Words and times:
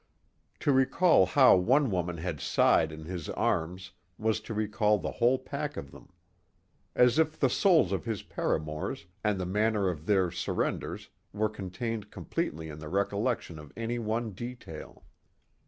To 0.61 0.71
recall 0.71 1.27
how 1.27 1.55
one 1.55 1.91
woman 1.91 2.17
had 2.17 2.39
sighed 2.41 2.91
in 2.91 3.05
his 3.05 3.29
arms 3.29 3.91
was 4.17 4.39
to 4.41 4.53
recall 4.55 4.97
the 4.97 5.11
whole 5.11 5.37
pack 5.37 5.77
of 5.77 5.91
them. 5.91 6.11
As 6.95 7.19
if 7.19 7.39
the 7.39 7.51
souls 7.51 7.91
of 7.91 8.05
his 8.05 8.23
paramours 8.23 9.05
and 9.23 9.39
the 9.39 9.45
manner 9.45 9.89
of 9.89 10.07
their 10.07 10.31
surrenders 10.31 11.09
were 11.33 11.49
contained 11.49 12.09
completely 12.09 12.67
in 12.67 12.79
the 12.79 12.89
recollection 12.89 13.59
of 13.59 13.71
any 13.77 13.99
one 13.99 14.31
detail. 14.31 15.03